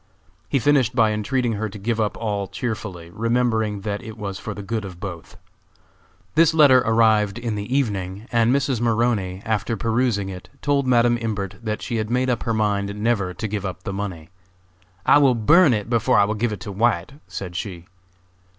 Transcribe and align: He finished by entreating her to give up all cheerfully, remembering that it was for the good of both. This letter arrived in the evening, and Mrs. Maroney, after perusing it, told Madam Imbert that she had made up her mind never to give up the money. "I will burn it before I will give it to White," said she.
He 0.49 0.57
finished 0.57 0.95
by 0.95 1.11
entreating 1.11 1.51
her 1.53 1.69
to 1.69 1.77
give 1.77 2.01
up 2.01 2.17
all 2.17 2.47
cheerfully, 2.47 3.11
remembering 3.11 3.81
that 3.81 4.01
it 4.01 4.17
was 4.17 4.39
for 4.39 4.55
the 4.55 4.63
good 4.63 4.83
of 4.83 4.99
both. 4.99 5.37
This 6.33 6.55
letter 6.55 6.79
arrived 6.81 7.37
in 7.37 7.53
the 7.53 7.71
evening, 7.77 8.25
and 8.31 8.51
Mrs. 8.51 8.81
Maroney, 8.81 9.43
after 9.45 9.77
perusing 9.77 10.27
it, 10.27 10.49
told 10.63 10.87
Madam 10.87 11.19
Imbert 11.19 11.57
that 11.61 11.83
she 11.83 11.97
had 11.97 12.09
made 12.09 12.31
up 12.31 12.41
her 12.41 12.53
mind 12.55 12.95
never 12.95 13.31
to 13.35 13.47
give 13.47 13.63
up 13.63 13.83
the 13.83 13.93
money. 13.93 14.29
"I 15.05 15.19
will 15.19 15.35
burn 15.35 15.71
it 15.71 15.87
before 15.87 16.17
I 16.17 16.25
will 16.25 16.33
give 16.33 16.51
it 16.51 16.61
to 16.61 16.71
White," 16.71 17.11
said 17.27 17.55
she. 17.55 17.85